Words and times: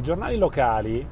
I 0.00 0.02
giornali 0.02 0.38
locali, 0.38 1.06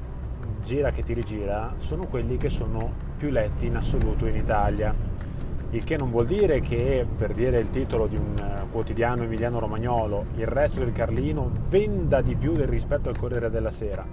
gira 0.63 0.89
che 0.89 1.03
ti 1.03 1.13
rigira, 1.13 1.75
sono 1.77 2.07
quelli 2.07 2.37
che 2.37 2.49
sono 2.49 2.91
più 3.17 3.29
letti 3.29 3.67
in 3.67 3.75
assoluto 3.75 4.25
in 4.25 4.35
Italia. 4.35 4.91
Il 5.69 5.83
che 5.83 5.95
non 5.95 6.09
vuol 6.09 6.25
dire 6.25 6.59
che, 6.59 7.05
per 7.15 7.35
dire 7.35 7.59
il 7.59 7.69
titolo 7.69 8.07
di 8.07 8.15
un 8.15 8.35
eh, 8.35 8.65
quotidiano 8.71 9.21
emiliano-romagnolo, 9.21 10.25
il 10.37 10.47
resto 10.47 10.79
del 10.79 10.91
Carlino 10.91 11.51
venda 11.67 12.21
di 12.21 12.33
più 12.33 12.53
del 12.53 12.67
rispetto 12.67 13.09
al 13.09 13.17
Corriere 13.19 13.51
della 13.51 13.69
Sera. 13.69 14.03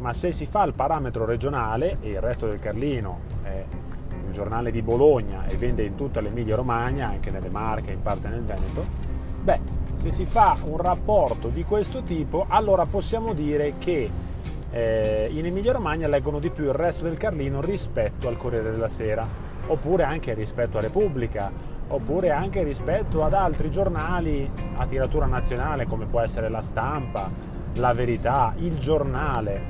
Ma 0.00 0.12
se 0.12 0.32
si 0.32 0.44
fa 0.44 0.64
il 0.64 0.72
parametro 0.72 1.24
regionale, 1.24 1.98
e 2.00 2.08
il 2.08 2.20
resto 2.20 2.48
del 2.48 2.58
Carlino 2.58 3.20
è 3.44 3.64
un 4.24 4.32
giornale 4.32 4.72
di 4.72 4.82
Bologna 4.82 5.46
e 5.46 5.54
vende 5.54 5.84
in 5.84 5.94
tutta 5.94 6.20
l'Emilia 6.20 6.56
Romagna, 6.56 7.06
anche 7.06 7.30
nelle 7.30 7.48
Marche, 7.48 7.92
in 7.92 8.02
parte 8.02 8.26
nel 8.26 8.42
Veneto, 8.42 8.84
beh, 9.40 9.79
se 10.00 10.12
si 10.12 10.24
fa 10.24 10.56
un 10.64 10.78
rapporto 10.78 11.48
di 11.48 11.62
questo 11.62 12.02
tipo, 12.02 12.46
allora 12.48 12.86
possiamo 12.86 13.34
dire 13.34 13.74
che 13.76 14.10
eh, 14.70 15.28
in 15.30 15.44
Emilia 15.44 15.72
Romagna 15.72 16.08
leggono 16.08 16.38
di 16.38 16.48
più 16.48 16.64
il 16.64 16.72
resto 16.72 17.04
del 17.04 17.18
Carlino 17.18 17.60
rispetto 17.60 18.26
al 18.26 18.38
Corriere 18.38 18.70
della 18.70 18.88
Sera, 18.88 19.26
oppure 19.66 20.04
anche 20.04 20.32
rispetto 20.32 20.78
a 20.78 20.80
Repubblica, 20.80 21.52
oppure 21.88 22.30
anche 22.30 22.62
rispetto 22.62 23.22
ad 23.22 23.34
altri 23.34 23.70
giornali 23.70 24.50
a 24.76 24.86
tiratura 24.86 25.26
nazionale 25.26 25.86
come 25.86 26.06
può 26.06 26.20
essere 26.20 26.48
La 26.48 26.62
Stampa, 26.62 27.30
La 27.74 27.92
Verità, 27.92 28.54
Il 28.56 28.78
Giornale, 28.78 29.62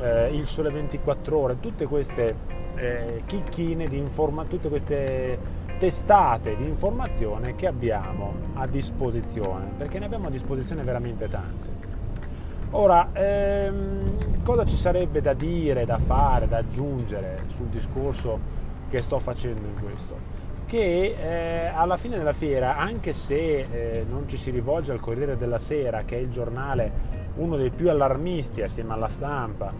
eh, 0.00 0.34
Il 0.34 0.46
Sole 0.46 0.70
24 0.70 1.36
Ore, 1.38 1.60
tutte 1.60 1.84
queste 1.84 2.34
eh, 2.76 3.22
chicchine 3.26 3.88
di 3.88 3.98
informazione, 3.98 4.48
tutte 4.56 4.68
queste 4.70 5.38
testate 5.78 6.56
di 6.56 6.64
informazione 6.64 7.54
che 7.54 7.66
abbiamo 7.66 8.34
a 8.54 8.66
disposizione, 8.66 9.66
perché 9.76 9.98
ne 9.98 10.06
abbiamo 10.06 10.28
a 10.28 10.30
disposizione 10.30 10.82
veramente 10.82 11.28
tante. 11.28 11.74
Ora, 12.70 13.10
ehm, 13.12 14.42
cosa 14.42 14.64
ci 14.64 14.76
sarebbe 14.76 15.20
da 15.20 15.34
dire, 15.34 15.84
da 15.84 15.98
fare, 15.98 16.48
da 16.48 16.58
aggiungere 16.58 17.44
sul 17.46 17.66
discorso 17.66 18.38
che 18.88 19.00
sto 19.02 19.18
facendo 19.18 19.66
in 19.66 19.80
questo? 19.80 20.34
Che 20.66 21.16
eh, 21.18 21.66
alla 21.66 21.96
fine 21.96 22.16
della 22.16 22.32
fiera, 22.32 22.76
anche 22.76 23.12
se 23.12 23.66
eh, 23.70 24.04
non 24.08 24.28
ci 24.28 24.36
si 24.36 24.50
rivolge 24.50 24.92
al 24.92 25.00
Corriere 25.00 25.36
della 25.36 25.58
Sera, 25.58 26.02
che 26.04 26.16
è 26.16 26.18
il 26.18 26.30
giornale 26.30 27.24
uno 27.36 27.56
dei 27.56 27.70
più 27.70 27.88
allarmisti 27.88 28.62
assieme 28.62 28.94
alla 28.94 29.08
stampa, 29.08 29.72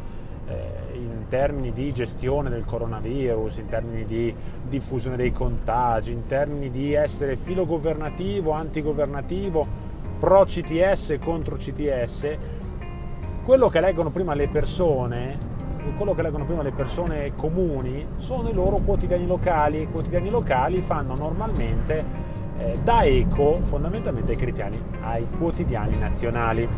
eh, 0.49 0.95
in 0.95 1.27
termini 1.29 1.73
di 1.73 1.93
gestione 1.93 2.51
del 2.51 2.65
coronavirus, 2.65 3.59
in 3.59 3.67
termini 3.67 4.05
di 4.05 4.35
diffusione 4.69 5.17
dei 5.17 5.33
contagi, 5.33 6.13
in 6.13 6.27
termini 6.27 6.71
di 6.71 6.93
essere 6.93 7.37
filogovernativo, 7.37 8.53
antigovernativo, 8.53 9.67
pro 10.19 10.45
CTS 10.45 11.19
contro 11.21 11.57
CTS, 11.57 12.37
quello 13.45 13.69
che 13.69 13.81
leggono 13.81 14.11
prima 14.11 14.35
le 14.35 14.49
persone, 14.49 15.39
quello 15.97 16.15
che 16.15 16.23
leggono 16.23 16.45
prima 16.45 16.63
le 16.63 16.73
persone 16.73 17.33
comuni 17.37 18.07
sono 18.17 18.49
i 18.49 18.53
loro 18.53 18.79
quotidiani 18.79 19.27
locali. 19.27 19.83
I 19.83 19.89
quotidiani 19.89 20.31
locali 20.31 20.81
fanno 20.81 21.15
normalmente 21.15 22.05
eh, 22.59 22.79
da 22.83 23.05
eco 23.05 23.61
fondamentalmente 23.63 24.33
ai, 24.33 24.39
critiani, 24.39 24.81
ai 25.03 25.27
quotidiani 25.39 25.99
nazionali. 25.99 26.69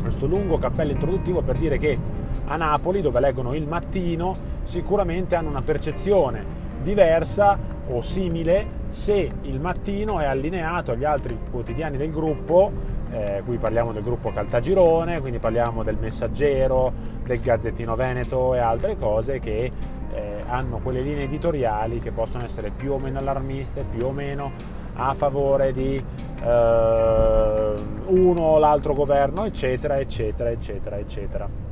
Questo 0.00 0.26
lungo 0.26 0.58
cappello 0.58 0.92
introduttivo 0.92 1.42
per 1.42 1.58
dire 1.58 1.78
che 1.78 1.98
a 2.46 2.56
Napoli, 2.56 3.00
dove 3.00 3.20
leggono 3.20 3.54
il 3.54 3.66
mattino, 3.66 4.36
sicuramente 4.62 5.34
hanno 5.34 5.48
una 5.48 5.62
percezione 5.62 6.58
diversa 6.82 7.58
o 7.88 8.00
simile 8.00 8.78
se 8.90 9.30
il 9.42 9.60
mattino 9.60 10.18
è 10.18 10.24
allineato 10.24 10.92
agli 10.92 11.04
altri 11.04 11.38
quotidiani 11.50 11.96
del 11.96 12.10
gruppo, 12.10 12.72
eh, 13.12 13.42
qui 13.44 13.56
parliamo 13.56 13.92
del 13.92 14.02
gruppo 14.02 14.32
Caltagirone, 14.32 15.20
quindi 15.20 15.38
parliamo 15.38 15.82
del 15.82 15.96
Messaggero, 15.96 16.92
del 17.24 17.40
Gazzettino 17.40 17.94
Veneto 17.94 18.54
e 18.54 18.58
altre 18.58 18.96
cose 18.96 19.38
che 19.38 19.70
eh, 20.12 20.44
hanno 20.48 20.78
quelle 20.78 21.00
linee 21.00 21.24
editoriali 21.24 22.00
che 22.00 22.10
possono 22.10 22.44
essere 22.44 22.70
più 22.70 22.92
o 22.92 22.98
meno 22.98 23.18
allarmiste, 23.18 23.84
più 23.88 24.06
o 24.06 24.10
meno 24.10 24.50
a 24.94 25.14
favore 25.14 25.72
di 25.72 25.96
eh, 26.42 27.74
uno 28.06 28.40
o 28.40 28.58
l'altro 28.58 28.94
governo, 28.94 29.44
eccetera, 29.44 29.98
eccetera, 29.98 30.50
eccetera, 30.50 30.98
eccetera. 30.98 31.69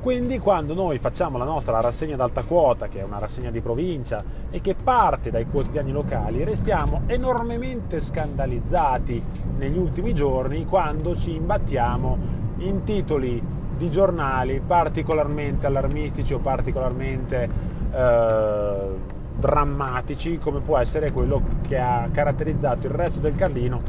Quindi 0.00 0.38
quando 0.38 0.74
noi 0.74 0.98
facciamo 0.98 1.38
la 1.38 1.44
nostra 1.44 1.80
rassegna 1.80 2.14
d'alta 2.14 2.44
quota, 2.44 2.86
che 2.86 3.00
è 3.00 3.02
una 3.02 3.18
rassegna 3.18 3.50
di 3.50 3.60
provincia 3.60 4.22
e 4.48 4.60
che 4.60 4.74
parte 4.74 5.30
dai 5.30 5.46
quotidiani 5.46 5.90
locali, 5.90 6.44
restiamo 6.44 7.02
enormemente 7.06 8.00
scandalizzati 8.00 9.20
negli 9.58 9.76
ultimi 9.76 10.14
giorni 10.14 10.64
quando 10.66 11.16
ci 11.16 11.34
imbattiamo 11.34 12.16
in 12.58 12.84
titoli 12.84 13.42
di 13.76 13.90
giornali 13.90 14.60
particolarmente 14.64 15.66
allarmistici 15.66 16.32
o 16.32 16.38
particolarmente 16.38 17.48
eh, 17.92 18.76
drammatici 19.36 20.38
come 20.38 20.60
può 20.60 20.78
essere 20.78 21.12
quello 21.12 21.42
che 21.62 21.78
ha 21.78 22.08
caratterizzato 22.10 22.86
il 22.86 22.92
resto 22.92 23.20
del 23.20 23.34
Carlino 23.34 23.80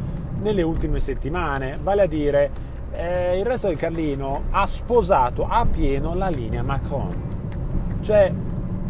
nelle 0.42 0.62
ultime 0.62 1.00
settimane, 1.00 1.78
vale 1.82 2.04
a 2.04 2.08
dire 2.08 2.69
eh, 2.92 3.38
il 3.38 3.46
resto 3.46 3.68
del 3.68 3.78
Carlino 3.78 4.44
ha 4.52 4.66
sposato 4.66 5.48
a 5.48 5.66
pieno 5.66 6.16
la 6.16 6.30
linea 6.30 6.64
Macron. 6.64 7.28
Cioè 8.02 8.32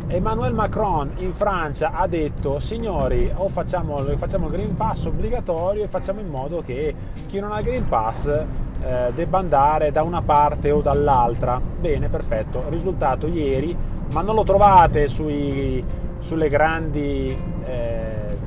Emmanuel 0.07 0.55
Macron 0.55 1.11
in 1.17 1.31
Francia 1.33 1.91
ha 1.91 2.07
detto 2.07 2.59
signori 2.59 3.31
o 3.33 3.47
facciamo, 3.47 4.03
facciamo, 4.15 4.47
il 4.47 4.53
Green 4.53 4.75
Pass 4.75 5.05
obbligatorio 5.05 5.83
e 5.83 5.87
facciamo 5.87 6.19
in 6.19 6.29
modo 6.29 6.63
che 6.65 6.95
chi 7.27 7.39
non 7.39 7.51
ha 7.51 7.59
il 7.59 7.65
Green 7.65 7.87
Pass 7.87 8.25
eh, 8.27 9.11
debba 9.13 9.37
andare 9.37 9.91
da 9.91 10.01
una 10.01 10.21
parte 10.21 10.71
o 10.71 10.81
dall'altra. 10.81 11.61
Bene, 11.61 12.09
perfetto. 12.09 12.63
Risultato 12.69 13.27
ieri, 13.27 13.77
ma 14.11 14.21
non 14.21 14.33
lo 14.33 14.43
trovate 14.43 15.07
sui, 15.07 15.83
sulle, 16.17 16.49
grandi, 16.49 17.37
eh, 17.65 18.37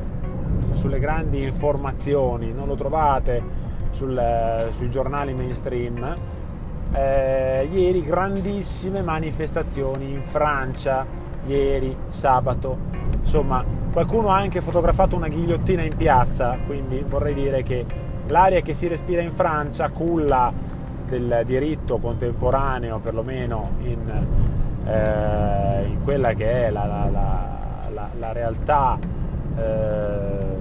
sulle 0.72 0.98
grandi 0.98 1.44
informazioni, 1.44 2.52
non 2.52 2.66
lo 2.66 2.74
trovate 2.74 3.60
sul, 3.92 4.68
sui 4.72 4.90
giornali 4.90 5.32
mainstream, 5.32 6.14
eh, 6.92 7.68
ieri 7.72 8.02
grandissime 8.02 9.00
manifestazioni 9.00 10.10
in 10.10 10.22
Francia, 10.22 11.06
ieri 11.46 11.96
sabato, 12.08 12.76
insomma 13.20 13.64
qualcuno 13.92 14.28
ha 14.30 14.36
anche 14.36 14.60
fotografato 14.60 15.16
una 15.16 15.28
ghigliottina 15.28 15.82
in 15.82 15.96
piazza, 15.96 16.58
quindi 16.66 17.04
vorrei 17.06 17.34
dire 17.34 17.62
che 17.62 17.84
l'aria 18.26 18.60
che 18.60 18.74
si 18.74 18.88
respira 18.88 19.22
in 19.22 19.30
Francia 19.30 19.88
culla 19.90 20.52
del 21.06 21.42
diritto 21.44 21.98
contemporaneo, 21.98 22.98
perlomeno 22.98 23.72
in, 23.82 24.26
eh, 24.86 25.84
in 25.86 26.02
quella 26.02 26.32
che 26.32 26.66
è 26.66 26.70
la, 26.70 26.86
la, 26.86 27.08
la, 27.92 28.08
la 28.18 28.32
realtà 28.32 28.98
eh, 29.56 30.52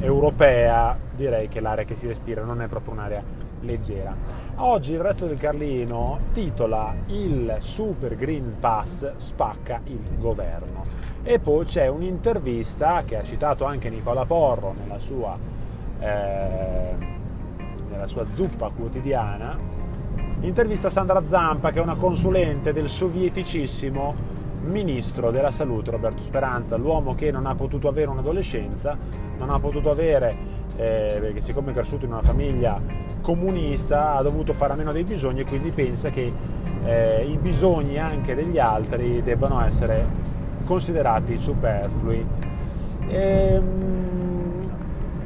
europea, 0.00 0.96
direi 1.14 1.48
che 1.48 1.60
l'area 1.60 1.84
che 1.84 1.94
si 1.94 2.06
respira 2.06 2.42
non 2.44 2.60
è 2.62 2.66
proprio 2.66 2.94
un'area 2.94 3.22
leggera. 3.60 4.14
Oggi 4.56 4.92
il 4.92 5.00
resto 5.00 5.26
del 5.26 5.38
Carlino 5.38 6.18
titola 6.32 6.94
Il 7.06 7.56
Super 7.58 8.16
Green 8.16 8.56
Pass 8.58 9.16
spacca 9.16 9.80
il 9.84 10.00
governo 10.18 10.84
e 11.22 11.38
poi 11.38 11.64
c'è 11.64 11.86
un'intervista 11.86 13.02
che 13.04 13.16
ha 13.16 13.22
citato 13.22 13.64
anche 13.64 13.88
Nicola 13.88 14.24
Porro 14.24 14.74
nella 14.76 14.98
sua, 14.98 15.38
eh, 15.98 16.94
nella 17.88 18.06
sua 18.06 18.26
zuppa 18.34 18.70
quotidiana, 18.70 19.56
intervista 20.40 20.90
Sandra 20.90 21.24
Zampa 21.24 21.70
che 21.70 21.78
è 21.78 21.82
una 21.82 21.94
consulente 21.94 22.72
del 22.72 22.88
sovieticissimo 22.88 24.40
ministro 24.62 25.30
della 25.30 25.50
salute 25.50 25.90
Roberto 25.90 26.22
Speranza, 26.22 26.76
l'uomo 26.76 27.14
che 27.14 27.30
non 27.30 27.46
ha 27.46 27.54
potuto 27.54 27.88
avere 27.88 28.10
un'adolescenza, 28.10 28.96
non 29.38 29.50
ha 29.50 29.58
potuto 29.58 29.90
avere, 29.90 30.36
eh, 30.76 31.18
perché 31.20 31.40
siccome 31.40 31.70
è 31.70 31.74
cresciuto 31.74 32.04
in 32.04 32.12
una 32.12 32.22
famiglia 32.22 32.80
comunista, 33.20 34.16
ha 34.16 34.22
dovuto 34.22 34.52
fare 34.52 34.72
a 34.72 34.76
meno 34.76 34.92
dei 34.92 35.04
bisogni 35.04 35.40
e 35.40 35.44
quindi 35.44 35.70
pensa 35.70 36.10
che 36.10 36.32
eh, 36.84 37.24
i 37.24 37.36
bisogni 37.36 37.98
anche 37.98 38.34
degli 38.34 38.58
altri 38.58 39.22
debbano 39.22 39.64
essere 39.64 40.04
considerati 40.64 41.38
superflui. 41.38 42.26
Ehm, 43.08 43.90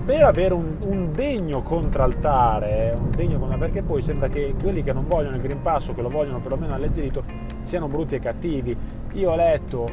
per 0.04 0.22
avere 0.22 0.54
un, 0.54 0.76
un, 0.80 1.12
degno 1.12 1.62
contraltare, 1.62 2.94
un 2.96 3.10
degno, 3.10 3.38
perché 3.58 3.82
poi 3.82 4.00
sembra 4.02 4.28
che 4.28 4.54
quelli 4.60 4.84
che 4.84 4.92
non 4.92 5.08
vogliono 5.08 5.34
il 5.34 5.42
Green 5.42 5.62
Pass 5.62 5.88
o 5.88 5.94
che 5.94 6.02
lo 6.02 6.08
vogliono 6.08 6.38
perlomeno 6.38 6.74
alleggerito 6.74 7.24
siano 7.62 7.88
brutti 7.88 8.14
e 8.14 8.20
cattivi. 8.20 8.76
Io 9.14 9.32
ho 9.32 9.34
letto 9.34 9.90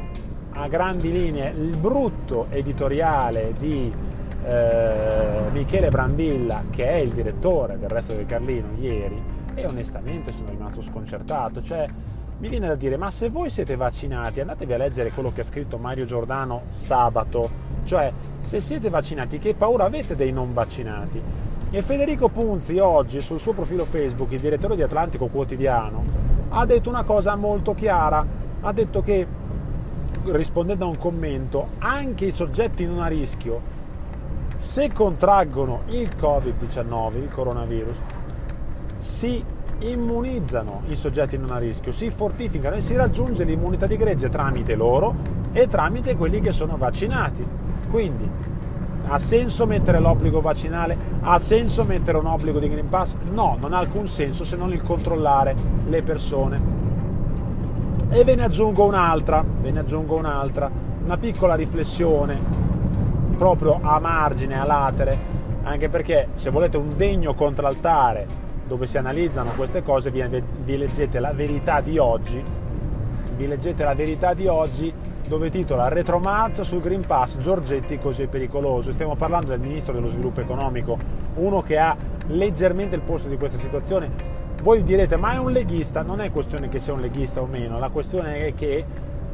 a 0.51 0.67
grandi 0.67 1.11
linee 1.11 1.49
il 1.51 1.75
brutto 1.77 2.45
editoriale 2.51 3.53
di 3.57 3.91
eh, 4.45 5.51
Michele 5.51 5.89
Brambilla, 5.89 6.63
che 6.69 6.87
è 6.87 6.95
il 6.95 7.11
direttore 7.11 7.77
del 7.77 7.89
resto 7.89 8.13
del 8.13 8.25
Carlino, 8.25 8.67
ieri, 8.79 9.21
e 9.55 9.65
onestamente 9.65 10.31
sono 10.31 10.49
rimasto 10.49 10.81
sconcertato. 10.81 11.61
Cioè, 11.61 11.87
mi 12.39 12.49
viene 12.49 12.67
da 12.67 12.75
dire, 12.75 12.97
ma 12.97 13.11
se 13.11 13.29
voi 13.29 13.49
siete 13.49 13.75
vaccinati, 13.75 14.39
andatevi 14.41 14.73
a 14.73 14.77
leggere 14.77 15.11
quello 15.11 15.31
che 15.31 15.41
ha 15.41 15.45
scritto 15.45 15.77
Mario 15.77 16.05
Giordano 16.05 16.63
sabato, 16.69 17.49
cioè 17.83 18.11
se 18.41 18.59
siete 18.59 18.89
vaccinati, 18.89 19.39
che 19.39 19.53
paura 19.53 19.85
avete 19.85 20.15
dei 20.15 20.31
non 20.31 20.53
vaccinati? 20.53 21.21
E 21.71 21.81
Federico 21.81 22.29
Punzi 22.29 22.77
oggi 22.77 23.21
sul 23.21 23.39
suo 23.39 23.53
profilo 23.53 23.85
Facebook, 23.85 24.31
il 24.31 24.39
direttore 24.39 24.75
di 24.75 24.83
Atlantico 24.83 25.27
Quotidiano, 25.27 26.03
ha 26.49 26.65
detto 26.65 26.89
una 26.89 27.03
cosa 27.03 27.35
molto 27.35 27.73
chiara. 27.73 28.41
Ha 28.61 28.71
detto 28.71 29.01
che, 29.01 29.25
rispondendo 30.25 30.85
a 30.85 30.87
un 30.87 30.97
commento, 30.97 31.69
anche 31.79 32.25
i 32.25 32.31
soggetti 32.31 32.85
non 32.85 33.01
a 33.01 33.07
rischio, 33.07 33.59
se 34.63 34.93
contraggono 34.93 35.81
il 35.87 36.09
Covid-19, 36.17 37.17
il 37.17 37.27
coronavirus, 37.29 37.97
si 38.95 39.43
immunizzano 39.79 40.83
i 40.87 40.95
soggetti 40.95 41.37
non 41.37 41.51
a 41.51 41.57
rischio, 41.57 41.91
si 41.91 42.09
fortificano 42.09 42.77
e 42.77 42.81
si 42.81 42.95
raggiunge 42.95 43.43
l'immunità 43.43 43.87
di 43.87 43.97
gregge 43.97 44.29
tramite 44.29 44.75
loro 44.75 45.15
e 45.51 45.67
tramite 45.67 46.15
quelli 46.15 46.39
che 46.39 46.53
sono 46.53 46.77
vaccinati. 46.77 47.45
Quindi 47.91 48.27
ha 49.07 49.19
senso 49.19 49.65
mettere 49.65 49.99
l'obbligo 49.99 50.39
vaccinale? 50.39 50.97
Ha 51.19 51.37
senso 51.39 51.83
mettere 51.83 52.17
un 52.17 52.27
obbligo 52.27 52.59
di 52.59 52.69
Green 52.69 52.87
Pass? 52.87 53.15
No, 53.33 53.57
non 53.59 53.73
ha 53.73 53.79
alcun 53.79 54.07
senso 54.07 54.45
se 54.45 54.55
non 54.55 54.71
il 54.71 54.81
controllare 54.81 55.53
le 55.87 56.01
persone. 56.03 56.61
E 58.09 58.23
ve 58.23 58.35
ne 58.35 58.45
aggiungo 58.45 58.85
un'altra, 58.85 59.43
ve 59.43 59.71
ne 59.71 59.79
aggiungo 59.79 60.15
un'altra, 60.15 60.71
una 61.03 61.17
piccola 61.17 61.55
riflessione 61.55 62.62
proprio 63.37 63.79
a 63.81 63.99
margine, 63.99 64.59
a 64.59 64.65
latere, 64.65 65.17
anche 65.63 65.89
perché 65.89 66.29
se 66.35 66.49
volete 66.49 66.77
un 66.77 66.95
degno 66.95 67.33
contraltare 67.33 68.41
dove 68.65 68.85
si 68.87 68.97
analizzano 68.97 69.51
queste 69.55 69.83
cose 69.83 70.09
vi, 70.11 70.23
vi 70.63 70.77
leggete 70.77 71.19
la 71.19 71.33
verità 71.33 71.81
di 71.81 71.97
oggi, 71.97 72.43
vi 73.35 73.47
leggete 73.47 73.83
la 73.83 73.93
verità 73.93 74.33
di 74.33 74.47
oggi 74.47 74.93
dove 75.27 75.49
titola 75.49 75.87
Retromarcia 75.87 76.63
sul 76.63 76.81
Green 76.81 77.05
Pass, 77.05 77.37
Giorgetti 77.37 77.97
così 77.97 78.27
pericoloso. 78.27 78.91
Stiamo 78.91 79.15
parlando 79.15 79.47
del 79.47 79.59
ministro 79.59 79.93
dello 79.93 80.07
sviluppo 80.07 80.41
economico, 80.41 80.97
uno 81.35 81.61
che 81.61 81.77
ha 81.77 81.95
leggermente 82.27 82.95
il 82.95 83.01
posto 83.01 83.29
di 83.29 83.37
questa 83.37 83.57
situazione. 83.57 84.41
Voi 84.61 84.83
direte, 84.83 85.17
ma 85.17 85.33
è 85.33 85.37
un 85.37 85.51
leghista? 85.51 86.03
Non 86.03 86.21
è 86.21 86.31
questione 86.31 86.69
che 86.69 86.79
sia 86.79 86.93
un 86.93 87.01
leghista 87.01 87.41
o 87.41 87.45
meno, 87.45 87.79
la 87.79 87.89
questione 87.89 88.47
è 88.47 88.53
che 88.53 88.85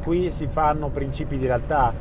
qui 0.02 0.30
si 0.30 0.46
fanno 0.46 0.88
principi 0.88 1.38
di 1.38 1.46
realtà. 1.46 1.92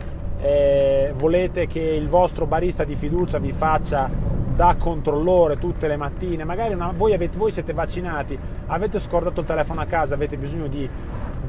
Eh, 0.42 1.14
volete 1.16 1.68
che 1.68 1.82
il 1.82 2.08
vostro 2.08 2.46
barista 2.46 2.84
di 2.84 2.96
fiducia 2.96 3.40
vi 3.40 3.52
faccia 3.52 4.10
da 4.56 4.76
controllore 4.78 5.58
tutte 5.58 5.88
le 5.88 5.98
mattine, 5.98 6.44
magari 6.44 6.74
una, 6.74 6.94
voi, 6.96 7.14
avete, 7.14 7.38
voi 7.38 7.52
siete 7.52 7.74
vaccinati, 7.74 8.38
avete 8.68 9.00
scordato 9.00 9.42
il 9.42 9.46
telefono 9.46 9.82
a 9.82 9.86
casa, 9.86 10.16
avete 10.16 10.38
bisogno 10.38 10.68
di 10.68 10.90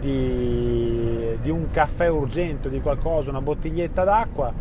di, 0.01 1.37
di 1.41 1.51
un 1.51 1.71
caffè 1.71 2.09
urgente, 2.09 2.69
di 2.69 2.81
qualcosa, 2.81 3.31
una 3.31 3.43
bottiglietta 3.43 4.03
d'acqua 4.03 4.53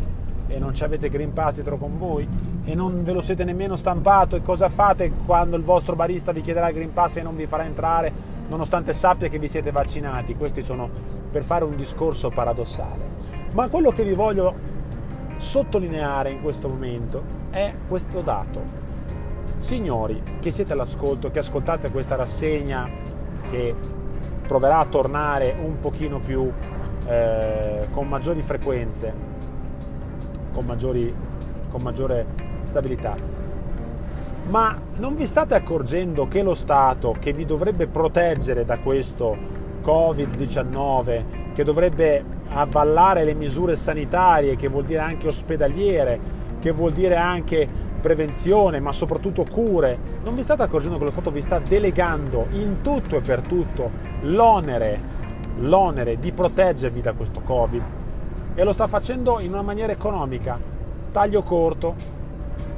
e 0.46 0.58
non 0.58 0.74
ci 0.74 0.84
avete 0.84 1.08
Green 1.08 1.32
Pass 1.32 1.54
dietro 1.54 1.78
con 1.78 1.98
voi 1.98 2.28
e 2.64 2.74
non 2.74 3.02
ve 3.02 3.12
lo 3.12 3.20
siete 3.20 3.44
nemmeno 3.44 3.76
stampato 3.76 4.36
e 4.36 4.42
cosa 4.42 4.68
fate 4.68 5.10
quando 5.24 5.56
il 5.56 5.62
vostro 5.62 5.96
barista 5.96 6.32
vi 6.32 6.42
chiederà 6.42 6.68
il 6.68 6.74
Green 6.74 6.92
Pass 6.92 7.16
e 7.16 7.22
non 7.22 7.36
vi 7.36 7.46
farà 7.46 7.64
entrare 7.64 8.12
nonostante 8.48 8.92
sappia 8.92 9.28
che 9.28 9.38
vi 9.38 9.48
siete 9.48 9.70
vaccinati? 9.70 10.34
Questi 10.34 10.62
sono 10.62 10.88
per 11.30 11.44
fare 11.44 11.64
un 11.64 11.76
discorso 11.76 12.30
paradossale. 12.30 13.29
Ma 13.52 13.68
quello 13.68 13.90
che 13.90 14.04
vi 14.04 14.12
voglio 14.12 14.54
sottolineare 15.36 16.30
in 16.30 16.40
questo 16.40 16.68
momento 16.68 17.22
è 17.50 17.72
questo 17.88 18.20
dato. 18.20 18.62
Signori 19.58 20.22
che 20.40 20.52
siete 20.52 20.72
all'ascolto, 20.72 21.30
che 21.30 21.40
ascoltate 21.40 21.90
questa 21.90 22.14
rassegna 22.14 22.88
che 23.50 23.74
proverà 24.46 24.78
a 24.78 24.86
tornare 24.86 25.56
un 25.60 25.80
pochino 25.80 26.20
più 26.20 26.50
eh, 27.06 27.88
con 27.90 28.06
maggiori 28.06 28.40
frequenze, 28.40 29.12
con, 30.52 30.64
maggiori, 30.64 31.12
con 31.70 31.82
maggiore 31.82 32.26
stabilità. 32.62 33.16
Ma 34.48 34.76
non 34.96 35.16
vi 35.16 35.26
state 35.26 35.54
accorgendo 35.54 36.28
che 36.28 36.42
lo 36.42 36.54
Stato 36.54 37.14
che 37.18 37.32
vi 37.32 37.44
dovrebbe 37.44 37.88
proteggere 37.88 38.64
da 38.64 38.78
questo 38.78 39.36
Covid-19, 39.82 41.52
che 41.54 41.64
dovrebbe 41.64 42.38
avvallare 42.52 43.24
le 43.24 43.34
misure 43.34 43.76
sanitarie, 43.76 44.56
che 44.56 44.68
vuol 44.68 44.84
dire 44.84 45.00
anche 45.00 45.28
ospedaliere, 45.28 46.38
che 46.60 46.70
vuol 46.72 46.92
dire 46.92 47.16
anche 47.16 47.68
prevenzione, 48.00 48.80
ma 48.80 48.92
soprattutto 48.92 49.44
cure, 49.44 49.98
non 50.24 50.34
vi 50.34 50.42
state 50.42 50.62
accorgendo 50.62 50.98
che 50.98 51.04
lo 51.04 51.10
Stato 51.10 51.30
vi 51.30 51.40
sta 51.40 51.58
delegando 51.58 52.46
in 52.52 52.80
tutto 52.82 53.16
e 53.16 53.20
per 53.20 53.42
tutto 53.42 53.90
l'onere, 54.22 55.00
l'onere 55.58 56.18
di 56.18 56.32
proteggervi 56.32 57.00
da 57.00 57.12
questo 57.12 57.40
Covid 57.40 57.82
e 58.54 58.64
lo 58.64 58.72
sta 58.72 58.86
facendo 58.88 59.38
in 59.40 59.52
una 59.52 59.62
maniera 59.62 59.92
economica. 59.92 60.58
Taglio 61.12 61.42
corto, 61.42 61.94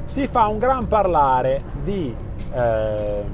si 0.05 0.27
fa 0.27 0.47
un 0.49 0.59
gran 0.59 0.87
parlare 0.89 1.61
di 1.83 2.15
eh, 2.53 3.25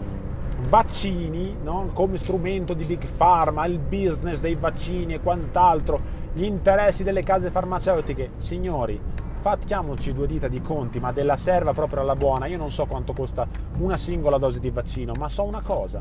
vaccini 0.68 1.56
no? 1.62 1.90
come 1.92 2.16
strumento 2.16 2.74
di 2.74 2.84
big 2.84 3.06
pharma, 3.06 3.66
il 3.66 3.78
business 3.78 4.38
dei 4.38 4.54
vaccini 4.54 5.14
e 5.14 5.20
quant'altro, 5.20 6.16
gli 6.38 6.44
interessi 6.44 7.02
delle 7.02 7.24
case 7.24 7.50
farmaceutiche. 7.50 8.30
Signori, 8.36 9.00
facciamoci 9.40 10.12
due 10.12 10.28
dita 10.28 10.46
di 10.46 10.60
conti, 10.60 11.00
ma 11.00 11.10
della 11.10 11.34
serva 11.34 11.72
proprio 11.72 12.02
alla 12.02 12.14
buona. 12.14 12.46
Io 12.46 12.56
non 12.56 12.70
so 12.70 12.86
quanto 12.86 13.12
costa 13.12 13.44
una 13.78 13.96
singola 13.96 14.38
dose 14.38 14.60
di 14.60 14.70
vaccino, 14.70 15.14
ma 15.14 15.28
so 15.28 15.42
una 15.42 15.60
cosa. 15.60 16.00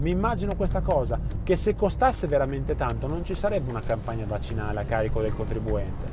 Mi 0.00 0.08
immagino 0.08 0.56
questa 0.56 0.80
cosa, 0.80 1.20
che 1.44 1.56
se 1.56 1.74
costasse 1.74 2.26
veramente 2.26 2.74
tanto 2.74 3.06
non 3.06 3.22
ci 3.22 3.34
sarebbe 3.34 3.68
una 3.68 3.80
campagna 3.80 4.24
vaccinale 4.26 4.80
a 4.80 4.84
carico 4.84 5.20
del 5.20 5.34
contribuente. 5.34 6.06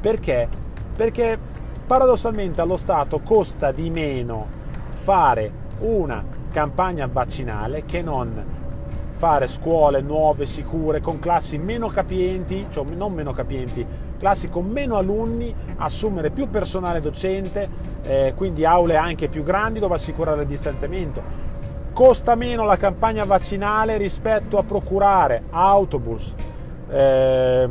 Perché? 0.00 0.48
Perché 0.94 1.36
paradossalmente 1.84 2.60
allo 2.60 2.76
Stato 2.76 3.18
costa 3.18 3.72
di 3.72 3.90
meno 3.90 4.46
fare 4.90 5.50
una 5.80 6.22
campagna 6.52 7.08
vaccinale 7.08 7.84
che 7.84 8.00
non 8.00 8.44
fare 9.16 9.46
scuole 9.48 10.02
nuove, 10.02 10.44
sicure, 10.44 11.00
con 11.00 11.18
classi 11.18 11.56
meno 11.56 11.88
capienti, 11.88 12.66
cioè 12.68 12.84
non 12.94 13.14
meno 13.14 13.32
capienti, 13.32 13.84
classi 14.18 14.50
con 14.50 14.66
meno 14.66 14.96
alunni, 14.96 15.54
assumere 15.78 16.30
più 16.30 16.50
personale 16.50 17.00
docente, 17.00 17.66
eh, 18.02 18.34
quindi 18.36 18.66
aule 18.66 18.96
anche 18.96 19.28
più 19.28 19.42
grandi 19.42 19.80
dove 19.80 19.94
assicurare 19.94 20.42
il 20.42 20.46
distanziamento. 20.46 21.44
Costa 21.94 22.34
meno 22.34 22.64
la 22.64 22.76
campagna 22.76 23.24
vaccinale 23.24 23.96
rispetto 23.96 24.58
a 24.58 24.62
procurare 24.62 25.44
autobus, 25.48 26.34
eh, 26.90 27.68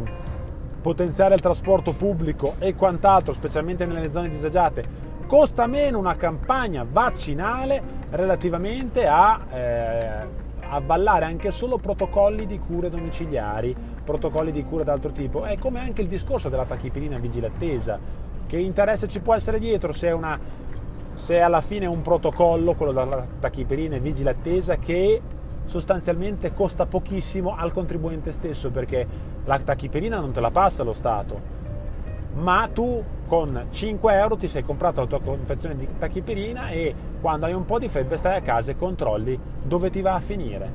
potenziare 0.82 1.36
il 1.36 1.42
trasporto 1.42 1.94
pubblico 1.94 2.56
e 2.58 2.74
quant'altro, 2.74 3.34
specialmente 3.34 3.86
nelle 3.86 4.12
zone 4.12 4.30
disagiate. 4.30 5.04
Costa 5.28 5.68
meno 5.68 6.00
una 6.00 6.16
campagna 6.16 6.84
vaccinale 6.90 7.82
relativamente 8.10 9.06
a 9.06 9.40
eh, 9.52 10.44
avvallare 10.69 11.25
anche 11.25 11.51
solo 11.51 11.77
protocolli 11.77 12.45
di 12.45 12.60
cure 12.60 12.89
domiciliari 12.89 13.75
protocolli 14.05 14.51
di 14.51 14.63
cura 14.63 14.84
d'altro 14.84 15.12
tipo. 15.12 15.43
È 15.43 15.57
come 15.57 15.79
anche 15.79 16.01
il 16.01 16.07
discorso 16.07 16.48
della 16.48 16.65
tachipirina 16.65 17.17
vigile 17.17 17.48
attesa. 17.48 18.00
Che 18.48 18.57
interesse 18.57 19.07
ci 19.07 19.19
può 19.19 19.34
essere 19.34 19.60
dietro 19.60 19.91
se, 19.91 20.12
una, 20.12 20.39
se 21.13 21.41
alla 21.41 21.62
fine 21.62 21.86
è 21.86 21.89
un 21.89 22.01
protocollo, 22.01 22.75
quello 22.75 22.91
della 22.91 23.25
tachipirina 23.39 23.98
vigile 23.98 24.29
attesa, 24.29 24.77
che 24.77 25.22
sostanzialmente 25.65 26.53
costa 26.53 26.86
pochissimo 26.86 27.55
al 27.55 27.74
contribuente 27.74 28.31
stesso 28.31 28.69
perché 28.69 29.07
la 29.43 29.57
tachipirina 29.57 30.19
non 30.19 30.31
te 30.31 30.39
la 30.39 30.51
passa 30.51 30.84
lo 30.84 30.93
Stato. 30.93 31.53
Ma 32.36 32.69
tu 32.72 33.03
con 33.27 33.67
5 33.72 34.13
euro 34.13 34.36
ti 34.36 34.48
sei 34.48 34.62
comprato 34.62 35.01
la 35.01 35.07
tua 35.07 35.22
confezione 35.22 35.75
di 35.75 35.88
tachipirina 35.98 36.69
e 36.69 36.93
quando 37.25 37.48
hai 37.48 37.53
un 37.53 37.65
po' 37.65 37.79
di 37.79 37.89
febbre 37.89 38.17
stai 38.17 38.38
a 38.38 38.41
casa 38.41 38.70
e 38.70 38.75
controlli 38.75 39.36
dove 39.63 39.89
ti 39.89 40.03
va 40.03 40.13
a 40.13 40.20
finire. 40.20 40.72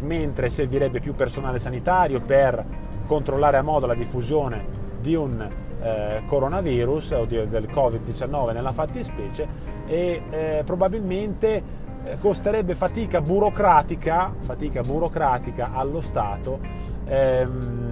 Mentre 0.00 0.50
servirebbe 0.50 1.00
più 1.00 1.14
personale 1.14 1.58
sanitario 1.58 2.20
per 2.20 2.62
controllare 3.06 3.56
a 3.56 3.62
modo 3.62 3.86
la 3.86 3.94
diffusione 3.94 4.62
di 5.00 5.14
un 5.14 5.40
eh, 5.80 6.22
coronavirus 6.26 7.12
o 7.12 7.24
di, 7.24 7.48
del 7.48 7.66
Covid-19 7.68 8.52
nella 8.52 8.72
fattispecie 8.72 9.48
e 9.86 10.22
eh, 10.28 10.62
probabilmente 10.66 11.62
eh, 12.04 12.18
costerebbe 12.18 12.74
fatica 12.74 13.22
burocratica, 13.22 14.34
fatica 14.38 14.82
burocratica 14.82 15.70
allo 15.72 16.02
Stato 16.02 16.58
ehm, 17.06 17.89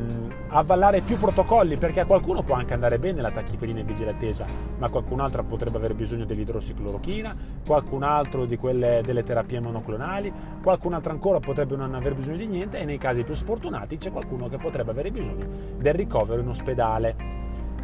avvallare 0.51 1.01
più 1.01 1.19
protocolli 1.19 1.77
perché 1.77 2.01
a 2.01 2.07
qualcuno 2.07 2.43
può 2.43 2.55
anche 2.55 2.75
andare 2.75 2.99
bene 2.99 3.21
la 3.21 3.31
tachipirina 3.31 3.81
in 3.81 3.87
vigile 3.87 4.11
attesa, 4.11 4.47
ma 4.79 4.89
qualcun 4.89 5.21
altro 5.21 5.43
potrebbe 5.45 5.77
avere 5.77 5.95
bisogno 5.95 6.25
dell'idrossiclorochina, 6.25 7.37
qualcun 7.67 8.03
altro 8.03 8.47
di 8.47 8.57
quelle 8.57 9.01
delle 9.05 9.23
terapie 9.23 9.61
monoclonali, 9.61 10.33
qualcun 10.63 10.95
altro 10.95 11.13
ancora 11.13 11.41
potrebbe 11.41 11.77
non 11.77 11.95
aver 11.95 12.15
bisogno 12.15 12.37
di 12.37 12.47
niente 12.47 12.79
e 12.79 12.85
nei 12.85 12.99
casi 12.99 13.25
più 13.25 13.35
sfortunati 13.35 13.99
c'è 13.99 14.11
qualcuno 14.11 14.49
che 14.49 14.57
potrebbe 14.57 14.91
avere 14.91 15.11
bisogno 15.11 15.47
del 15.77 15.95
ricovero 15.95 16.41
in 16.41 16.49
ospedale. 16.49 17.17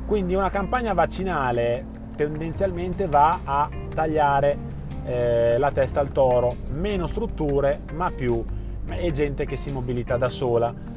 Quindi 0.07 0.35
una 0.35 0.51
campagna 0.51 0.93
vaccinale 0.93 2.03
tendenzialmente 2.15 3.07
va 3.07 3.41
a 3.45 3.69
tagliare 3.93 4.73
eh, 5.05 5.59
la 5.59 5.71
testa 5.71 6.01
al 6.01 6.13
toro, 6.13 6.55
meno 6.75 7.07
strutture 7.07 7.81
ma 7.93 8.11
più 8.11 8.43
e 8.87 9.11
gente 9.13 9.47
che 9.47 9.57
si 9.57 9.71
mobilita 9.71 10.17
da 10.17 10.29
sola 10.29 10.93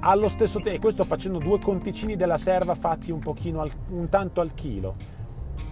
allo 0.00 0.28
stesso 0.28 0.60
tempo, 0.60 0.78
e 0.78 0.80
questo 0.80 1.04
facendo 1.04 1.38
due 1.38 1.58
conticini 1.58 2.16
della 2.16 2.38
serva 2.38 2.74
fatti 2.74 3.10
un 3.10 3.20
pochino 3.20 3.60
al, 3.60 3.70
un 3.90 4.08
tanto 4.08 4.40
al 4.40 4.54
chilo, 4.54 4.94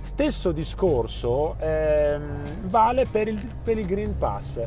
stesso 0.01 0.53
discorso 0.53 1.57
ehm, 1.59 2.69
vale 2.69 3.07
per 3.11 3.29
il, 3.29 3.41
per 3.63 3.79
il 3.79 3.87
Green 3.87 4.17
Pass, 4.17 4.61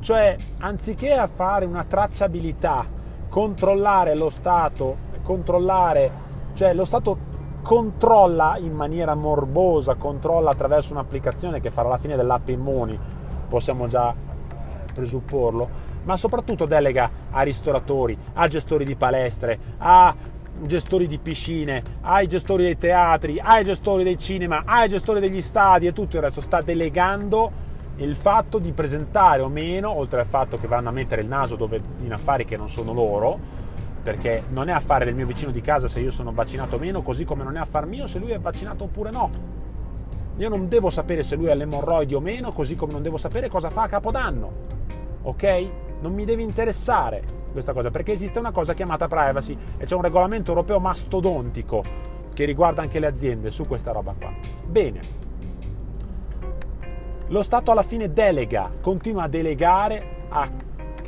cioè 0.00 0.36
anziché 0.60 1.28
fare 1.32 1.64
una 1.64 1.84
tracciabilità, 1.84 2.86
controllare 3.28 4.14
lo 4.14 4.30
Stato, 4.30 4.96
controllare, 5.22 6.10
cioè 6.54 6.74
lo 6.74 6.84
Stato 6.84 7.32
controlla 7.62 8.56
in 8.58 8.74
maniera 8.74 9.14
morbosa, 9.14 9.94
controlla 9.94 10.50
attraverso 10.50 10.92
un'applicazione 10.92 11.60
che 11.60 11.70
farà 11.70 11.88
la 11.88 11.96
fine 11.96 12.16
dell'app 12.16 12.48
Immuni, 12.48 12.98
possiamo 13.48 13.86
già 13.86 14.14
presupporlo, 14.92 15.92
ma 16.04 16.16
soprattutto 16.16 16.66
delega 16.66 17.10
a 17.30 17.42
ristoratori, 17.42 18.16
a 18.34 18.48
gestori 18.48 18.84
di 18.84 18.96
palestre, 18.96 19.58
a 19.78 20.14
gestori 20.62 21.06
di 21.06 21.18
piscine, 21.18 21.82
ai 22.02 22.26
gestori 22.26 22.62
dei 22.62 22.78
teatri, 22.78 23.40
ai 23.42 23.64
gestori 23.64 24.04
dei 24.04 24.18
cinema, 24.18 24.62
ai 24.64 24.88
gestori 24.88 25.20
degli 25.20 25.42
stadi 25.42 25.86
e 25.86 25.92
tutto 25.92 26.16
il 26.16 26.22
resto, 26.22 26.40
sta 26.40 26.60
delegando 26.60 27.62
il 27.96 28.16
fatto 28.16 28.58
di 28.58 28.72
presentare 28.72 29.42
o 29.42 29.48
meno, 29.48 29.90
oltre 29.90 30.20
al 30.20 30.26
fatto 30.26 30.56
che 30.56 30.66
vanno 30.66 30.88
a 30.88 30.92
mettere 30.92 31.22
il 31.22 31.28
naso 31.28 31.56
dove, 31.56 31.80
in 32.00 32.12
affari 32.12 32.44
che 32.44 32.56
non 32.56 32.68
sono 32.68 32.92
loro, 32.92 33.38
perché 34.02 34.44
non 34.50 34.68
è 34.68 34.72
affare 34.72 35.04
del 35.04 35.14
mio 35.14 35.26
vicino 35.26 35.50
di 35.50 35.60
casa 35.60 35.88
se 35.88 36.00
io 36.00 36.10
sono 36.10 36.32
vaccinato 36.32 36.76
o 36.76 36.78
meno, 36.78 37.02
così 37.02 37.24
come 37.24 37.44
non 37.44 37.56
è 37.56 37.60
affar 37.60 37.86
mio 37.86 38.06
se 38.06 38.18
lui 38.18 38.30
è 38.30 38.38
vaccinato 38.38 38.84
oppure 38.84 39.10
no. 39.10 39.30
Io 40.36 40.48
non 40.48 40.66
devo 40.68 40.90
sapere 40.90 41.22
se 41.22 41.36
lui 41.36 41.50
ha 41.50 41.54
le 41.54 41.62
emorroidi 41.62 42.14
o 42.14 42.20
meno, 42.20 42.50
così 42.52 42.74
come 42.74 42.92
non 42.92 43.02
devo 43.02 43.16
sapere 43.16 43.48
cosa 43.48 43.70
fa 43.70 43.82
a 43.82 43.88
Capodanno. 43.88 44.52
Ok? 45.22 45.68
Non 46.04 46.12
mi 46.12 46.26
deve 46.26 46.42
interessare 46.42 47.22
questa 47.50 47.72
cosa, 47.72 47.90
perché 47.90 48.12
esiste 48.12 48.38
una 48.38 48.50
cosa 48.50 48.74
chiamata 48.74 49.08
privacy 49.08 49.56
e 49.78 49.86
c'è 49.86 49.94
un 49.94 50.02
regolamento 50.02 50.50
europeo 50.50 50.78
mastodontico 50.78 51.82
che 52.34 52.44
riguarda 52.44 52.82
anche 52.82 52.98
le 52.98 53.06
aziende 53.06 53.50
su 53.50 53.66
questa 53.66 53.90
roba 53.90 54.12
qua. 54.12 54.30
Bene. 54.66 55.00
Lo 57.28 57.42
Stato 57.42 57.70
alla 57.70 57.82
fine 57.82 58.12
delega, 58.12 58.70
continua 58.82 59.22
a 59.22 59.28
delegare 59.28 60.26
a 60.28 60.62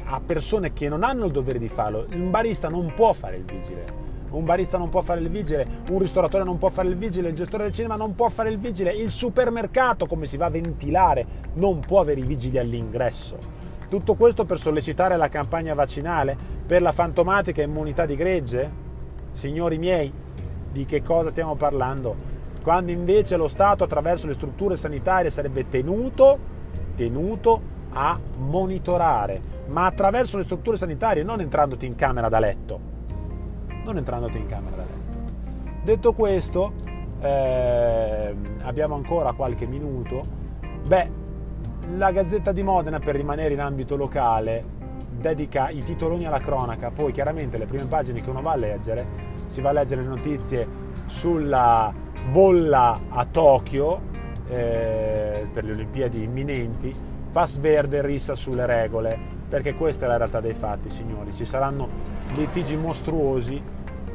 a 0.09 0.21
persone 0.21 0.73
che 0.73 0.89
non 0.89 1.03
hanno 1.03 1.25
il 1.27 1.33
dovere 1.33 1.59
di 1.59 1.69
farlo. 1.69 2.07
Un 2.13 2.31
barista 2.31 2.69
non 2.69 2.93
può 2.95 3.13
fare 3.13 3.37
il 3.37 3.45
vigile. 3.45 4.05
Un 4.31 4.45
barista 4.45 4.79
non 4.79 4.89
può 4.89 5.01
fare 5.01 5.21
il 5.21 5.29
vigile, 5.29 5.67
un 5.91 5.99
ristoratore 5.99 6.45
non 6.45 6.59
può 6.59 6.69
fare 6.69 6.89
il 6.89 6.97
vigile, 6.97 7.31
il 7.31 7.35
gestore 7.35 7.65
del 7.65 7.73
cinema 7.73 7.97
non 7.97 8.15
può 8.15 8.29
fare 8.29 8.51
il 8.51 8.59
vigile, 8.59 8.93
il 8.93 9.11
supermercato, 9.11 10.07
come 10.07 10.27
si 10.27 10.37
va 10.37 10.47
a 10.47 10.51
ventilare, 10.51 11.27
non 11.55 11.81
può 11.81 12.01
avere 12.01 12.21
i 12.21 12.25
vigili 12.25 12.57
all'ingresso. 12.57 13.56
Tutto 13.89 14.15
questo 14.17 14.45
per 14.45 14.59
sollecitare 14.59 15.17
la 15.17 15.29
campagna 15.29 15.73
vaccinale 15.75 16.37
per 16.67 16.83
la 16.83 16.91
fantomatica 16.91 17.63
immunità 17.63 18.05
di 18.05 18.17
gregge? 18.17 18.85
Signori 19.31 19.79
miei, 19.79 20.13
di 20.73 20.85
che 20.85 21.03
cosa 21.03 21.31
stiamo 21.31 21.55
parlando? 21.55 22.35
Quando 22.63 22.91
invece 22.91 23.37
lo 23.37 23.47
Stato 23.47 23.85
attraverso 23.85 24.27
le 24.27 24.35
strutture 24.35 24.77
sanitarie 24.77 25.31
sarebbe 25.31 25.69
tenuto, 25.69 26.37
tenuto 26.97 27.61
a 27.93 28.19
monitorare, 28.39 29.41
ma 29.67 29.87
attraverso 29.87 30.37
le 30.37 30.43
strutture 30.43 30.77
sanitarie, 30.77 31.23
non 31.23 31.41
entrandoti 31.41 31.87
in 31.87 31.95
camera 31.95 32.29
da 32.29 32.41
letto. 32.41 32.81
Non 33.85 33.99
entrandoti 33.99 34.37
in 34.37 34.47
camera 34.47 34.77
da 34.77 34.83
letto. 34.83 35.33
Detto 35.85 36.13
questo, 36.13 36.73
eh, 37.21 38.35
abbiamo 38.63 38.97
ancora 38.97 39.33
qualche 39.33 39.67
minuto. 39.67 40.25
Beh, 40.85 41.25
la 41.95 42.11
Gazzetta 42.11 42.53
di 42.53 42.63
Modena, 42.63 42.99
per 42.99 43.15
rimanere 43.15 43.55
in 43.55 43.61
ambito 43.61 43.97
locale, 43.97 44.65
dedica 45.19 45.71
i 45.71 45.83
titoloni 45.85 46.27
alla 46.27 46.41
cronaca, 46.41 46.91
poi 46.91 47.13
chiaramente 47.13 47.57
le 47.59 47.67
prime 47.67 47.87
pagine 47.87 48.21
che 48.21 48.31
uno 48.31 48.43
va 48.43 48.53
a 48.53 48.57
leggere, 48.57 49.07
si 49.47 49.61
va 49.61 49.71
a 49.71 49.73
leggere 49.73 50.03
le 50.03 50.09
notizie 50.09 50.69
sulla 51.07 51.93
bolla 52.31 53.01
a 53.09 53.25
Tokyo 53.25 54.01
eh, 54.49 55.49
per 55.53 55.65
le 55.65 55.73
Olimpiadi 55.73 56.23
imminenti 56.23 56.95
pass 57.37 57.59
verde 57.59 58.01
rissa 58.01 58.35
sulle 58.35 58.65
regole, 58.65 59.19
perché 59.49 59.75
questa 59.75 60.07
è 60.07 60.09
la 60.09 60.17
realtà 60.17 60.41
dei 60.41 60.55
fatti, 60.55 60.89
signori. 60.89 61.33
Ci 61.33 61.45
saranno 61.45 61.87
litigi 62.35 62.77
mostruosi, 62.77 63.63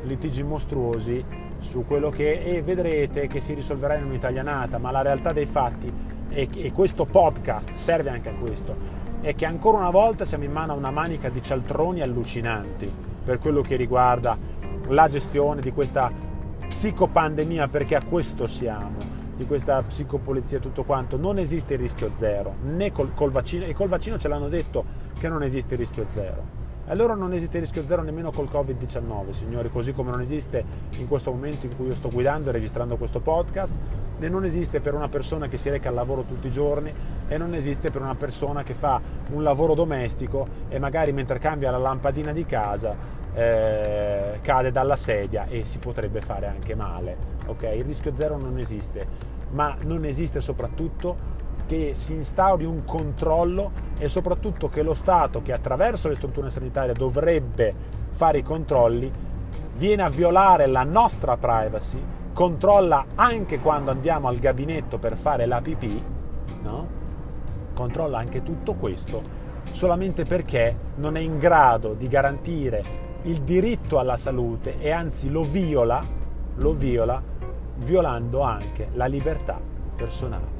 litigi 0.04 0.42
mostruosi 0.42 1.24
su 1.60 1.86
quello 1.86 2.10
che 2.10 2.42
e 2.42 2.64
vedrete 2.64 3.28
che 3.28 3.40
si 3.40 3.54
risolverà 3.54 3.96
in 3.96 4.06
un'italianata, 4.06 4.80
ma 4.80 4.90
la 4.90 5.04
realtà 5.04 5.34
dei 5.34 5.46
fatti 5.46 5.94
e, 6.32 6.50
e 6.54 6.72
questo 6.72 7.06
podcast 7.06 7.70
serve 7.72 8.10
anche 8.10 8.30
a 8.30 8.34
questo, 8.34 8.76
è 9.22 9.36
che 9.36 9.46
ancora 9.46 9.78
una 9.78 9.92
volta 9.92 10.26
siamo 10.26 10.46
in 10.46 10.52
mano 10.52 10.74
a 10.74 10.76
una 10.76 10.90
manica 10.92 11.30
di 11.30 11.44
cialtroni 11.44 12.02
allucinanti 12.02 12.92
per 13.24 13.38
quello 13.38 13.62
che 13.62 13.76
riguarda 13.76 14.38
la 14.88 15.08
gestione 15.08 15.62
di 15.62 15.72
questa 15.72 16.12
psicopandemia, 16.68 17.68
perché 17.68 17.96
a 17.96 18.04
questo 18.04 18.48
siamo 18.48 19.20
di 19.36 19.46
questa 19.46 19.82
psicopolizia 19.82 20.58
e 20.58 20.62
tutto 20.62 20.84
quanto, 20.84 21.18
non 21.18 21.38
esiste 21.38 21.74
il 21.74 21.80
rischio 21.80 22.12
zero, 22.18 22.56
né 22.64 22.92
col, 22.92 23.14
col 23.14 23.32
vaccino, 23.32 23.66
e 23.66 23.74
col 23.74 23.90
vaccino 23.90 24.18
ce 24.18 24.28
l'hanno 24.28 24.48
detto 24.48 24.86
che 25.20 25.28
non 25.28 25.44
esiste 25.44 25.74
il 25.74 25.80
rischio 25.80 26.06
zero. 26.14 26.60
Allora 26.88 27.14
non 27.14 27.34
esiste 27.34 27.58
il 27.58 27.64
rischio 27.64 27.86
zero 27.88 28.02
nemmeno 28.02 28.32
col 28.32 28.50
Covid-19, 28.52 29.30
signori, 29.32 29.70
così 29.70 29.94
come 29.94 30.12
non 30.12 30.22
esiste 30.22 30.64
in 30.98 31.08
questo 31.08 31.32
momento 31.32 31.66
in 31.66 31.76
cui 31.76 31.88
io 31.88 31.96
sto 31.96 32.10
guidando 32.10 32.50
e 32.50 32.52
registrando 32.54 32.98
questo 32.98 33.20
podcast, 33.20 33.74
non 34.30 34.46
esiste 34.46 34.80
per 34.80 34.94
una 34.94 35.08
persona 35.08 35.48
che 35.48 35.58
si 35.58 35.70
reca 35.70 35.90
al 35.90 35.96
lavoro 35.96 36.24
tutti 36.24 36.48
i 36.48 36.52
giorni 36.52 36.94
e 37.28 37.38
non 37.38 37.54
esiste 37.54 37.90
per 37.90 38.02
una 38.02 38.16
persona 38.16 38.64
che 38.64 38.74
fa 38.74 39.00
un 39.32 39.44
lavoro 39.44 39.74
domestico 39.74 40.48
e 40.70 40.80
magari 40.80 41.12
mentre 41.12 41.40
cambia 41.40 41.72
la 41.72 41.78
lampadina 41.78 42.32
di 42.32 42.46
casa 42.46 42.96
eh, 43.34 44.40
cade 44.42 44.72
dalla 44.72 44.96
sedia 44.96 45.46
e 45.46 45.64
si 45.66 45.80
potrebbe 45.80 46.22
fare 46.22 46.48
anche 46.48 46.76
male. 46.76 47.30
Okay? 47.46 47.80
Il 47.80 47.86
rischio 47.86 48.14
zero 48.16 48.38
non 48.38 48.58
esiste 48.58 49.40
ma 49.52 49.76
non 49.84 50.06
esiste 50.06 50.42
soprattutto 50.42 51.40
che 51.68 51.94
si 51.94 52.14
instauri 52.14 52.66
un 52.66 52.84
controllo 52.84 53.72
e 53.98 54.08
soprattutto 54.08 54.68
che 54.68 54.82
lo 54.82 54.94
Stato, 54.94 55.42
che 55.42 55.54
attraverso 55.54 56.10
le 56.10 56.16
strutture 56.16 56.50
sanitarie 56.50 56.94
dovrebbe 56.94 57.74
fare 58.12 58.40
i 58.40 58.44
controlli, 58.44 59.12
viene 59.76 60.04
a 60.04 60.10
violare 60.10 60.66
la 60.66 60.84
nostra 60.84 61.38
privacy, 61.38 62.02
controlla 62.34 63.06
anche 63.16 63.60
quando 63.60 63.92
andiamo 63.92 64.28
al 64.28 64.38
gabinetto 64.38 64.98
per 64.98 65.16
fare 65.18 65.46
l'APP, 65.46 66.02
no? 66.64 66.88
controlla 67.74 68.20
anche 68.20 68.44
tutto 68.44 68.76
questo 68.76 69.40
solamente 69.72 70.26
perché 70.26 70.76
non 70.96 71.16
è 71.16 71.20
in 71.20 71.38
grado 71.38 71.94
di 71.94 72.08
garantire 72.08 73.10
il 73.24 73.42
diritto 73.42 74.00
alla 74.00 74.18
salute 74.18 74.80
e 74.80 74.92
anzi 74.92 75.30
lo 75.30 75.44
viola, 75.44 76.04
lo 76.56 76.74
viola 76.74 77.22
violando 77.78 78.42
anche 78.42 78.90
la 78.94 79.06
libertà 79.06 79.60
personale. 79.96 80.51